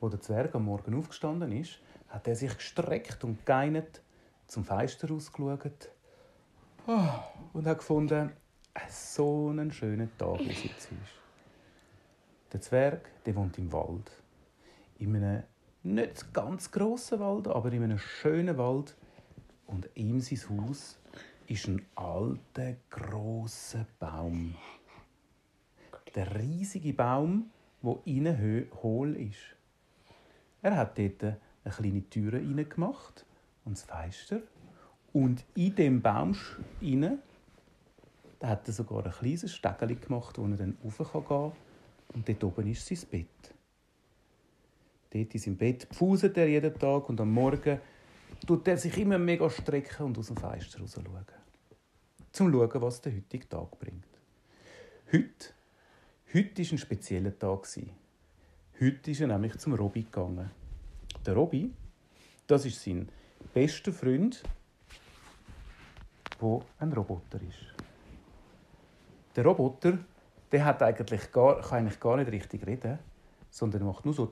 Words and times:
wo 0.00 0.08
der 0.08 0.20
Zwerg 0.20 0.54
am 0.54 0.64
Morgen 0.64 0.94
aufgestanden 0.94 1.52
ist, 1.52 1.78
hat 2.08 2.28
er 2.28 2.36
sich 2.36 2.54
gestreckt 2.54 3.24
und 3.24 3.44
geinert, 3.44 4.02
zum 4.46 4.64
Fenster 4.64 5.08
rausgeschaut 5.08 5.90
ah, 6.86 7.24
und 7.52 7.66
hat 7.66 7.78
gefunden, 7.78 8.32
so 8.88 9.48
einen 9.48 9.72
schönen 9.72 10.10
Tag, 10.18 10.38
wie 10.40 10.50
es 10.50 10.64
jetzt 10.64 10.92
ist. 10.92 11.16
Der 12.52 12.60
Zwerg 12.60 13.10
der 13.24 13.34
wohnt 13.34 13.58
im 13.58 13.72
Wald. 13.72 14.10
In 14.98 15.16
einem 15.16 15.42
nicht 15.82 16.32
ganz 16.32 16.70
grossen 16.70 17.20
Wald, 17.20 17.48
aber 17.48 17.72
in 17.72 17.82
einem 17.82 17.98
schönen 17.98 18.56
Wald. 18.58 18.96
Und 19.66 19.88
ihm 19.94 20.20
sein 20.20 20.38
Haus 20.48 20.98
ist 21.48 21.66
ein 21.68 21.84
alter, 21.94 22.76
grosser 22.90 23.86
Baum. 23.98 24.54
Der 26.14 26.38
riesige 26.38 26.92
Baum, 26.92 27.50
wo 27.82 28.00
innen 28.04 28.68
hohl 28.82 29.16
ist. 29.16 29.55
Er 30.66 30.76
hat 30.76 30.98
dort 30.98 31.22
eine 31.22 31.38
kleine 31.62 32.10
Tür 32.10 32.40
gemacht 32.64 33.24
und 33.64 33.76
das 33.76 33.84
Fenster. 33.84 34.40
Und 35.12 35.44
in 35.54 35.76
dem 35.76 36.02
Baum 36.02 36.34
innen, 36.80 37.20
da 38.40 38.48
hat 38.48 38.66
er 38.66 38.74
sogar 38.74 39.06
ein 39.06 39.12
kleines 39.12 39.54
Stegeli 39.54 39.94
gemacht, 39.94 40.36
wo 40.36 40.42
er 40.42 40.56
dann 40.56 40.76
rauf 40.82 41.12
kann 41.12 41.52
Und 42.14 42.28
dort 42.28 42.42
oben 42.42 42.66
ist 42.66 42.84
sein 42.84 42.98
Bett. 43.08 43.54
Dort 45.10 45.34
in 45.34 45.40
seinem 45.40 45.56
Bett 45.56 45.86
pfuset 45.88 46.36
er 46.36 46.48
jeden 46.48 46.76
Tag 46.76 47.08
und 47.10 47.20
am 47.20 47.30
Morgen 47.30 47.78
tut 48.44 48.66
er 48.66 48.76
sich 48.76 48.98
immer 48.98 49.18
mega 49.18 49.48
strecken 49.48 50.06
und 50.06 50.18
aus 50.18 50.26
dem 50.26 50.36
Fenster 50.36 50.80
raus 50.80 50.94
schauen. 50.94 51.26
Zum 52.32 52.50
schauen, 52.50 52.82
was 52.82 53.00
der 53.02 53.14
heutige 53.14 53.48
Tag 53.48 53.78
bringt. 53.78 54.04
Heute, 55.12 55.54
heute 56.34 56.64
war 56.64 56.72
ein 56.72 56.78
spezieller 56.78 57.38
Tag. 57.38 57.68
Heute 58.78 59.10
ist 59.10 59.22
er 59.22 59.28
nämlich 59.28 59.56
zum 59.56 59.72
Robby 59.72 60.02
gegangen. 60.02 60.50
Der 61.24 61.32
Robby, 61.32 61.72
das 62.46 62.66
ist 62.66 62.84
sein 62.84 63.08
bester 63.54 63.90
Freund, 63.90 64.42
der 66.38 66.60
ein 66.80 66.92
Roboter 66.92 67.40
ist. 67.40 67.74
Der 69.34 69.46
Roboter, 69.46 69.98
der 70.52 70.64
hat 70.66 70.82
eigentlich 70.82 71.32
gar, 71.32 71.62
kann 71.62 71.78
eigentlich 71.78 71.98
gar 71.98 72.18
nicht 72.18 72.30
richtig 72.30 72.66
reden, 72.66 72.98
sondern 73.48 73.84
macht 73.84 74.04
nur 74.04 74.12
so 74.12 74.30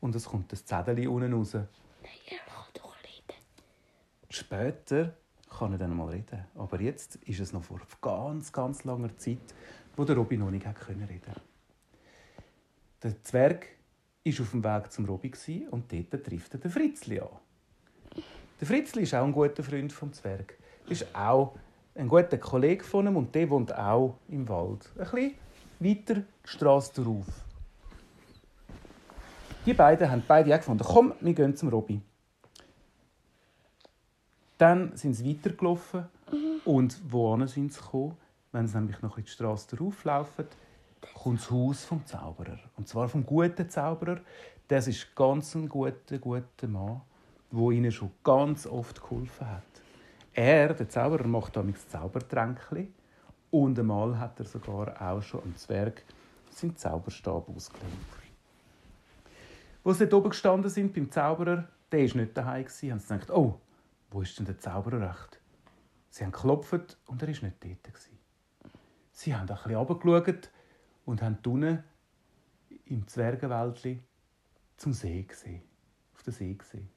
und 0.00 0.14
es 0.14 0.24
kommt 0.24 0.52
das 0.52 0.64
Zettel 0.64 1.08
unten 1.08 1.32
raus. 1.32 1.54
Nein, 1.54 1.66
er 2.28 2.38
kann 2.38 2.66
doch 2.72 2.94
reden. 3.02 3.42
Später 4.30 5.16
kann 5.50 5.72
er 5.72 5.78
dann 5.78 5.96
mal 5.96 6.08
reden. 6.08 6.44
Aber 6.54 6.80
jetzt 6.80 7.16
ist 7.16 7.40
es 7.40 7.52
noch 7.52 7.64
vor 7.64 7.80
ganz, 8.00 8.52
ganz 8.52 8.84
langer 8.84 9.16
Zeit, 9.18 9.38
wo 9.96 10.04
der 10.04 10.14
Robby 10.14 10.36
noch 10.36 10.52
nicht 10.52 10.64
reden 10.64 11.08
konnte. 11.08 11.40
Der 13.02 13.22
Zwerg 13.22 13.66
war 14.24 14.32
auf 14.40 14.50
dem 14.50 14.64
Weg 14.64 14.92
zum 14.92 15.04
Robby 15.04 15.32
und 15.70 15.92
dort 15.92 16.24
trifft 16.24 16.54
er 16.54 16.60
den 16.60 16.70
Fritzli 16.70 17.20
an. 17.20 17.28
Der 18.60 18.66
Fritzli 18.66 19.02
ist 19.02 19.14
auch 19.14 19.24
ein 19.24 19.32
guter 19.32 19.62
Freund 19.62 19.92
vom 19.92 20.12
Zwerg. 20.12 20.58
Ist 20.88 21.14
auch 21.14 21.54
ein 21.94 22.08
guter 22.08 22.38
Kollege 22.38 22.82
von 22.82 23.06
ihm 23.06 23.16
und 23.16 23.34
der 23.34 23.48
wohnt 23.50 23.72
auch 23.76 24.18
im 24.28 24.48
Wald. 24.48 24.90
Ein 24.96 25.04
bisschen 25.04 25.34
weiter 25.78 26.14
die 26.14 26.48
Straße 26.48 27.02
drauf. 27.02 27.26
Die 29.64 29.74
beiden 29.74 30.10
haben 30.10 30.22
beide 30.26 30.52
auch 30.52 30.58
gefunden, 30.58 30.84
komm, 30.84 31.14
wir 31.20 31.34
gehen 31.34 31.54
zum 31.54 31.68
Robby. 31.68 32.00
Dann 34.56 34.96
sind 34.96 35.14
sie 35.14 35.28
weitergelaufen 35.28 36.06
mhm. 36.32 36.60
und 36.64 37.00
wohin 37.12 37.46
sind 37.46 37.72
sie 37.72 37.80
gekommen? 37.80 38.16
Wenn 38.50 38.66
sie 38.66 38.76
nämlich 38.76 39.00
noch 39.02 39.18
in 39.18 39.24
die 39.24 39.30
Straße 39.30 39.76
drauf 39.76 40.02
laufen, 40.04 40.46
kommt 41.18 41.40
das 41.40 41.50
Haus 41.50 41.84
vom 41.84 42.04
Zauberer. 42.06 42.58
Und 42.76 42.88
zwar 42.88 43.08
vom 43.08 43.24
guten 43.24 43.68
Zauberer. 43.68 44.20
Das 44.68 44.86
ist 44.86 45.14
ganz 45.14 45.54
ein 45.54 45.68
guter, 45.68 46.18
guter 46.18 46.68
Mann, 46.68 47.00
der 47.50 47.70
ihnen 47.70 47.92
schon 47.92 48.10
ganz 48.22 48.66
oft 48.66 49.00
geholfen 49.02 49.48
hat. 49.48 49.62
Er, 50.32 50.74
der 50.74 50.88
Zauberer, 50.88 51.26
macht 51.26 51.56
damals 51.56 51.88
Zaubertränkchen 51.88 52.94
und 53.50 53.78
einmal 53.78 54.18
hat 54.18 54.38
er 54.38 54.46
sogar 54.46 55.00
auch 55.00 55.22
schon 55.22 55.42
am 55.42 55.56
Zwerg 55.56 56.04
seinen 56.50 56.76
Zauberstab 56.76 57.48
ausgelegt. 57.48 57.88
Wo 59.82 59.92
sie 59.92 60.06
dort 60.06 60.14
oben 60.14 60.30
gestanden 60.30 60.70
sind 60.70 60.92
beim 60.92 61.10
Zauberer, 61.10 61.66
der 61.90 62.08
war 62.08 62.16
nicht 62.20 62.36
daheim, 62.36 62.66
haben 62.66 62.98
sie 62.98 63.08
gedacht, 63.08 63.30
oh, 63.30 63.58
wo 64.10 64.20
ist 64.20 64.38
denn 64.38 64.46
der 64.46 64.58
Zauberer 64.58 65.08
recht? 65.08 65.40
Sie 66.10 66.24
haben 66.24 66.32
geklopft 66.32 66.98
und 67.06 67.22
er 67.22 67.28
war 67.28 67.34
nicht 67.34 67.64
dort. 67.64 68.10
Sie 69.12 69.34
haben 69.34 69.48
ein 69.48 69.56
bisschen 69.56 69.74
runtergeschaut 69.74 70.50
und 71.08 71.22
haben 71.22 71.38
unten 71.46 71.82
im 72.84 73.08
Zwergenwäldli 73.08 74.02
zum 74.76 74.92
See 74.92 75.22
gesehen. 75.22 75.62
Auf 76.14 76.22
den 76.22 76.34
See 76.34 76.52
gesehen. 76.52 76.90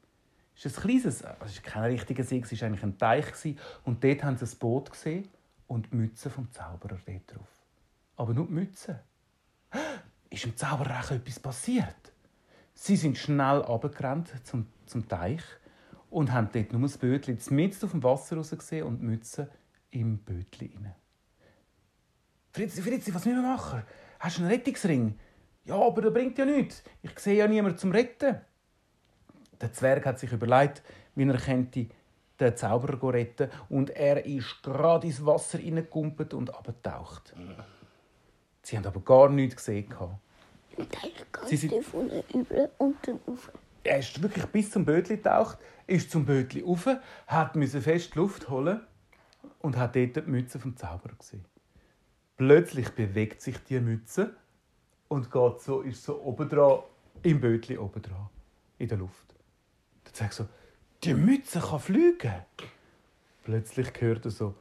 Es 0.54 0.66
ist 0.66 0.78
ein 0.78 0.82
kleines, 0.82 1.22
es 1.22 1.52
ist 1.54 1.64
kein 1.64 1.92
richtiger 1.92 2.24
See, 2.26 2.40
es 2.40 2.52
war 2.52 2.68
eigentlich 2.68 2.84
ein 2.84 2.98
Teich. 2.98 3.56
Und 3.86 4.04
dort 4.04 4.24
haben 4.24 4.36
sie 4.36 4.46
ein 4.46 4.60
Boot 4.60 4.92
gesehen 4.92 5.30
und 5.68 5.92
die 5.92 5.96
Mütze 5.96 6.30
vom 6.30 6.52
Zauberer 6.52 7.00
dort 7.06 7.36
drauf. 7.36 7.66
Aber 8.18 8.34
nur 8.34 8.48
die 8.48 8.54
Mütze. 8.54 9.02
Ist 10.30 10.44
dem 10.44 10.58
Zauberer 10.58 11.10
etwas 11.12 11.40
passiert? 11.40 12.12
Sie 12.74 12.98
sind 12.98 13.18
schnell 13.18 13.60
runtergerannt 13.60 14.34
zum, 14.44 14.68
zum 14.86 15.08
Teich 15.08 15.44
und 16.10 16.34
haben 16.34 16.50
dort 16.52 16.74
nur 16.74 16.82
das 16.82 16.98
Bötchen 16.98 17.38
mitten 17.52 17.86
auf 17.86 17.92
dem 17.92 18.04
Wasser 18.04 18.36
raus 18.36 18.52
gesehen 18.52 18.88
und 18.88 19.00
die 19.00 19.06
Mütze 19.06 19.50
im 19.90 20.18
Bötchen 20.18 20.70
rein. 20.84 20.96
Fritzi, 22.52 22.82
Fritzi, 22.82 23.14
was 23.14 23.26
müssen 23.26 23.42
wir 23.42 23.48
machen? 23.48 23.84
Hast 24.20 24.38
du 24.38 24.42
einen 24.42 24.52
Rettungsring? 24.52 25.18
Ja, 25.66 25.76
aber 25.76 26.02
der 26.02 26.10
bringt 26.10 26.38
ja 26.38 26.46
nichts. 26.46 26.84
Ich 27.02 27.18
sehe 27.20 27.38
ja 27.38 27.48
niemanden 27.48 27.78
zum 27.78 27.92
Retten. 27.92 28.42
Der 29.60 29.72
Zwerg 29.72 30.06
hat 30.06 30.20
sich 30.20 30.32
überlegt, 30.32 30.82
wie 31.16 31.28
er 31.28 31.38
könnte 31.38 31.88
den 32.40 32.58
Zauberer 32.58 33.14
retten 33.14 33.50
und 33.70 33.92
er 33.92 34.26
ist 34.26 34.64
gerade 34.64 35.08
ins 35.08 35.26
Wasser 35.26 35.60
hineingekumpelt 35.60 36.34
und 36.34 36.54
abgetaucht. 36.54 37.34
Sie 38.64 38.78
haben 38.78 38.86
aber 38.86 39.00
gar 39.02 39.30
nichts 39.30 39.58
gesehen. 39.58 39.94
Sie 41.46 41.56
sind 41.58 41.84
von 41.86 42.10
über 42.34 42.70
unten 42.80 43.20
rauf. 43.28 43.52
Er 43.84 44.00
ist 44.00 44.22
wirklich 44.22 44.46
bis 44.48 44.72
zum 44.72 44.86
Bötli 44.86 45.18
getaucht, 45.18 45.58
ist 45.88 46.12
zum 46.12 46.26
Bötli 46.26 46.62
rauf, 46.62 46.88
hat 47.28 47.58
fest 47.82 48.16
Luft 48.16 48.50
holen 48.50 48.82
und 49.60 49.78
hat 49.78 49.96
dort 49.96 50.16
die 50.16 50.22
Mütze 50.22 50.60
vom 50.60 50.76
Zauberer 50.76 51.16
gesehen. 51.18 51.46
Plötzlich 52.42 52.90
bewegt 52.90 53.40
sich 53.40 53.56
die 53.66 53.80
Mütze 53.80 54.34
und 55.10 55.30
geht 55.30 55.62
so, 55.62 55.82
ist 55.82 56.04
so 56.04 56.20
oben 56.24 56.50
dran, 56.50 56.80
im 57.22 57.40
Bötli 57.40 57.78
oben 57.78 58.02
dran, 58.02 58.30
in 58.80 58.88
der 58.88 58.98
Luft. 58.98 59.36
Dann 60.06 60.14
sagt 60.16 60.34
so, 60.34 60.48
die 61.04 61.14
Mütze 61.14 61.60
kann 61.60 61.80
fliegen. 61.80 62.34
Plötzlich 63.44 63.90
hört 64.00 64.26
er 64.26 64.32
so, 64.32 64.56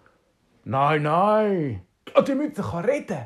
nein, 0.63 1.05
nein, 1.05 1.81
oh, 2.15 2.21
die 2.21 2.35
Mütze 2.35 2.61
kann 2.61 2.85
reden. 2.85 3.25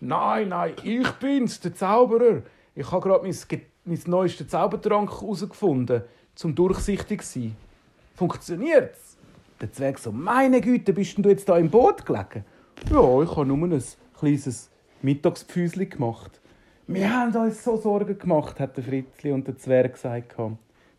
Nein, 0.00 0.48
nein, 0.48 0.74
ich 0.82 1.08
bin's, 1.20 1.60
der 1.60 1.76
Zauberer. 1.76 2.42
Ich 2.74 2.90
habe 2.90 3.08
gerade 3.08 3.22
mein, 3.22 3.62
mein 3.84 4.00
neuestes 4.06 4.48
Zaubertrank 4.48 5.08
herausgefunden, 5.08 6.02
zum 6.34 6.56
durchsichtig 6.56 7.22
zu 7.22 7.42
sein. 7.42 7.56
Funktioniert's? 8.16 9.16
Der 9.60 9.72
Zwerg 9.72 10.00
so, 10.00 10.10
meine 10.10 10.60
Güte, 10.60 10.92
bist 10.92 11.16
du 11.16 11.28
jetzt 11.28 11.48
da 11.48 11.56
im 11.56 11.70
Boot 11.70 12.04
gelegen? 12.04 12.44
Ja, 12.90 13.22
ich 13.22 13.30
habe 13.30 13.46
nur 13.46 13.68
ein 13.68 13.82
kleines 14.18 14.70
Mittagspfüsli 15.02 15.86
gemacht. 15.86 16.40
Wir 16.86 17.10
haben 17.10 17.34
uns 17.34 17.64
so 17.64 17.78
Sorgen 17.78 18.18
gemacht, 18.18 18.60
hat 18.60 18.76
der 18.76 18.84
Fritzli 18.84 19.32
und 19.32 19.46
der 19.46 19.56
Zwerg 19.56 19.94
gesagt. 19.94 20.34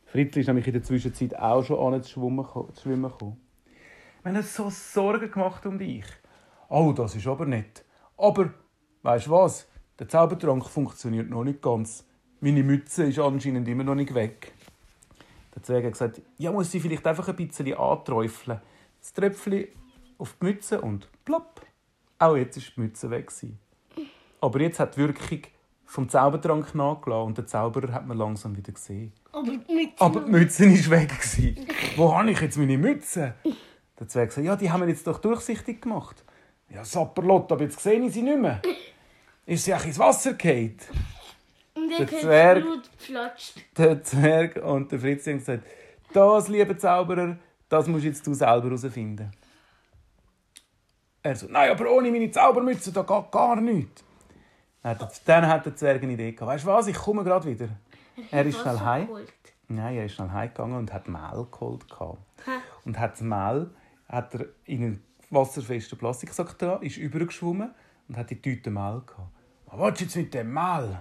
Fritzli 0.06 0.42
ist 0.42 0.48
nämlich 0.48 0.66
in 0.66 0.74
der 0.74 0.84
Zwischenzeit 0.84 1.38
auch 1.38 1.64
schon 1.64 1.94
an 1.94 2.02
zu 2.02 2.14
schwimmen 2.14 2.44
gekommen. 2.44 3.38
Wir 4.24 4.32
haben 4.32 4.38
uns 4.38 4.56
so 4.56 4.70
Sorgen 4.72 5.30
gemacht 5.30 5.66
um 5.68 5.78
dich. 5.78 6.06
Oh, 6.70 6.92
das 6.92 7.16
ist 7.16 7.28
aber 7.28 7.46
nett. 7.46 7.86
Aber, 8.18 8.52
weißt 9.04 9.28
du 9.28 9.32
was? 9.32 9.68
Der 10.00 10.10
Zaubertrank 10.10 10.66
funktioniert 10.66 11.30
noch 11.30 11.44
nicht 11.44 11.62
ganz. 11.62 12.04
Meine 12.42 12.64
Mütze 12.64 13.06
ist 13.06 13.20
anscheinend 13.20 13.68
immer 13.68 13.84
noch 13.84 13.96
nicht 13.96 14.16
weg. 14.16 14.54
Der 15.54 15.62
Zwerg 15.62 15.86
hat 15.86 15.92
gesagt, 15.92 16.22
ja, 16.38 16.52
muss 16.52 16.72
sie 16.72 16.80
vielleicht 16.80 17.06
einfach 17.06 17.30
ein 17.30 17.36
bisschen 17.36 17.74
anträufeln. 17.76 18.60
Das 19.00 19.14
Tröpfchen 19.14 19.68
auf 20.18 20.36
die 20.42 20.46
Mütze 20.46 20.82
und 20.82 21.08
plopp. 21.24 21.62
Auch 22.18 22.36
jetzt 22.36 22.58
ist 22.58 22.76
die 22.76 22.82
Mütze 22.82 23.10
weg. 23.10 23.32
Aber 24.42 24.62
jetzt 24.62 24.80
hat 24.80 24.96
die 24.96 25.00
Wirkung 25.02 25.42
vom 25.86 26.10
Zaubertrank 26.10 26.74
nachgelassen 26.76 27.28
und 27.28 27.38
den 27.38 27.48
Zauberer 27.48 27.92
hat 27.92 28.08
man 28.08 28.18
langsam 28.18 28.56
wieder 28.56 28.72
gesehen. 28.72 29.14
Aber 29.32 29.52
die 29.52 29.74
Mütze, 29.74 30.02
Aber 30.04 30.22
die 30.22 30.32
Mütze 30.32 30.66
ist 30.66 30.90
weg. 30.90 31.12
Wo 31.96 32.16
habe 32.16 32.32
ich 32.32 32.40
jetzt 32.40 32.58
meine 32.58 32.78
Mütze? 32.78 33.36
Der 34.00 34.08
Zwerg 34.08 34.32
sagt, 34.32 34.46
ja, 34.46 34.56
die 34.56 34.72
haben 34.72 34.82
wir 34.82 34.90
jetzt 34.90 35.08
doch 35.08 35.20
durchsichtig 35.20 35.82
gemacht. 35.82 36.24
Ja, 36.70 36.84
Sapperlot, 36.84 37.52
aber 37.52 37.64
jetzt 37.64 37.80
sehe 37.80 38.00
ich 38.00 38.14
sie 38.14 38.22
nicht 38.22 38.40
mehr. 38.40 38.62
Ist 39.46 39.66
sie 39.66 39.74
auch 39.74 39.86
ins 39.86 40.00
Wasser 40.00 40.34
gefallen? 40.34 40.78
Und 41.76 41.90
Der 42.00 42.08
Zwerg-. 42.08 42.64
Der 43.78 44.04
Zwerg 44.04 44.56
und 44.64 44.92
der 44.92 45.00
Fritz 45.00 45.28
haben 45.28 45.38
gesagt, 45.38 45.64
das, 46.14 46.48
lieber 46.48 46.78
Zauberer, 46.78 47.38
das 47.70 47.88
musst 47.88 48.06
jetzt 48.06 48.26
du 48.26 48.34
selber 48.34 48.66
herausfinden. 48.66 49.32
Er 51.26 51.36
so, 51.36 51.48
nein, 51.50 51.72
aber 51.72 51.90
ohne 51.90 52.12
meine 52.12 52.30
Zaubermütze, 52.30 52.92
da 52.92 53.02
geht 53.02 53.32
gar 53.32 53.60
nichts. 53.60 54.04
Dann 55.26 55.48
hat 55.48 55.66
der 55.66 55.76
Zwerg 55.76 56.04
eine 56.04 56.14
Idee 56.14 56.34
gehabt. 56.34 56.52
Weißt 56.52 56.66
du 56.66 56.68
was, 56.68 56.86
ich 56.86 56.96
komme 56.96 57.24
gerade 57.24 57.50
wieder. 57.50 57.68
Er 58.32 58.46
ist 58.46 58.60
schnell 58.60 58.80
heim. 58.80 59.10
Nein, 59.68 59.98
er 59.98 60.06
ist 60.06 60.14
schnell 60.14 60.30
heimgegangen 60.30 60.78
und 60.78 60.94
hat 60.94 61.08
Mehl 61.08 61.48
geholt. 61.52 61.90
gehabt. 61.90 62.20
Ha. 62.46 62.52
Und 62.86 63.00
hat 63.00 63.14
das 63.14 63.22
Mehl 63.22 63.72
hat 64.08 64.36
er 64.36 64.46
in 64.66 64.84
einen 64.84 65.04
wasserfesten 65.32 65.98
Plastiksack 65.98 66.60
da, 66.60 66.76
ist 66.76 66.98
übergeschwommen 66.98 67.74
und 68.08 68.18
hat 68.18 68.30
die 68.30 68.40
Tüte 68.40 68.70
Mehl 68.70 69.02
gehabt. 69.04 69.32
Was 69.66 69.80
willst 69.80 70.02
du 70.02 70.04
jetzt 70.06 70.16
mit 70.16 70.34
dem 70.36 70.54
Mehl? 70.54 71.00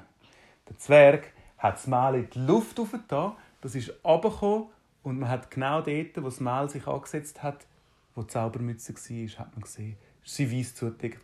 Der 0.69 0.79
Zwerg 0.79 1.35
hat 1.59 1.75
das 1.75 1.87
Mehl 1.87 2.15
in 2.15 2.31
die 2.31 2.39
Luft 2.39 2.81
aufgetan, 2.81 3.33
das 3.61 3.75
ist 3.75 3.93
runtergekommen 4.03 4.69
und 5.03 5.19
man 5.19 5.29
hat 5.29 5.51
genau 5.51 5.83
dort, 5.83 6.17
wo 6.17 6.23
das 6.23 6.41
Mehl 6.41 6.71
sich 6.71 6.87
angesetzt 6.87 7.43
hat, 7.43 7.67
wo 8.15 8.23
die 8.23 8.29
Zaubermütze 8.29 8.95
war, 8.95 9.39
hat 9.39 9.53
man 9.53 9.61
gesehen, 9.61 9.99
war 10.25 10.53
weiss 10.53 10.75
zugedeckt. 10.75 11.19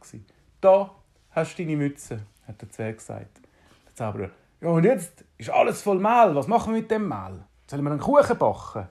Da 0.60 0.90
hast 1.30 1.58
du 1.58 1.62
deine 1.62 1.76
Mütze, 1.76 2.20
hat 2.46 2.60
der 2.60 2.70
Zwerg 2.70 2.98
gesagt. 2.98 3.40
Der 3.86 3.94
Zauberer, 3.94 4.30
ja 4.60 4.68
und 4.68 4.84
jetzt 4.84 5.24
ist 5.38 5.50
alles 5.50 5.82
voll 5.82 5.98
Mehl, 5.98 6.34
was 6.34 6.46
machen 6.46 6.74
wir 6.74 6.80
mit 6.80 6.90
dem 6.90 7.08
Mehl? 7.08 7.42
Sollen 7.66 7.82
wir 7.82 7.90
einen 7.90 8.00
Kuchen 8.00 8.36
backen? 8.36 8.88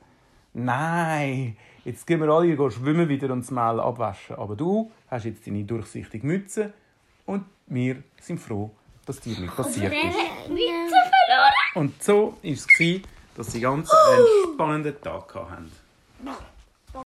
Nein, 0.54 1.58
jetzt 1.86 2.08
gehen 2.08 2.20
wir 2.22 2.30
alle 2.30 2.56
gehen 2.56 2.72
schwimmen 2.72 3.08
wieder 3.08 3.32
und 3.32 3.42
das 3.42 3.52
Mehl 3.52 3.80
abwaschen. 3.80 4.36
Aber 4.38 4.56
du 4.56 4.92
hast 5.10 5.26
jetzt 5.26 5.46
deine 5.46 5.64
durchsichtige 5.64 6.26
Mütze 6.26 6.74
und 7.26 7.46
wir 7.68 8.04
sind 8.20 8.40
froh, 8.40 8.72
dass 9.06 9.20
dir 9.20 9.40
nicht 9.40 9.56
passiert 9.56 9.94
ist. 9.94 10.50
Mütze 10.50 10.96
verloren. 11.28 11.54
Und 11.76 12.02
so 12.02 12.38
war 12.42 12.52
es, 12.52 12.68
dass 13.36 13.52
sie 13.52 13.62
ganz 13.62 13.90
einen 13.92 14.54
spannenden 14.54 15.00
Tag 15.02 15.36
hatten. 15.36 15.72